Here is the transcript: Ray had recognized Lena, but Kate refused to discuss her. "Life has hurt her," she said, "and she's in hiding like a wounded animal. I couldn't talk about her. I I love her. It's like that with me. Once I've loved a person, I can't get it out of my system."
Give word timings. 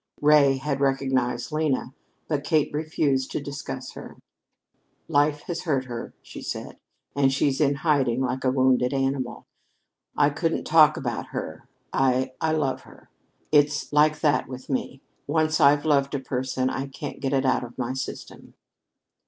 Ray 0.19 0.57
had 0.57 0.81
recognized 0.81 1.51
Lena, 1.51 1.93
but 2.27 2.43
Kate 2.43 2.73
refused 2.73 3.29
to 3.33 3.39
discuss 3.39 3.91
her. 3.91 4.17
"Life 5.07 5.41
has 5.43 5.61
hurt 5.65 5.85
her," 5.85 6.15
she 6.23 6.41
said, 6.41 6.79
"and 7.15 7.31
she's 7.31 7.61
in 7.61 7.75
hiding 7.75 8.19
like 8.19 8.43
a 8.43 8.49
wounded 8.49 8.95
animal. 8.95 9.45
I 10.17 10.31
couldn't 10.31 10.63
talk 10.63 10.97
about 10.97 11.27
her. 11.27 11.67
I 11.93 12.33
I 12.41 12.53
love 12.53 12.81
her. 12.81 13.11
It's 13.51 13.93
like 13.93 14.21
that 14.21 14.47
with 14.47 14.71
me. 14.71 15.03
Once 15.27 15.61
I've 15.61 15.85
loved 15.85 16.15
a 16.15 16.19
person, 16.19 16.71
I 16.71 16.87
can't 16.87 17.19
get 17.19 17.31
it 17.31 17.45
out 17.45 17.63
of 17.63 17.77
my 17.77 17.93
system." 17.93 18.55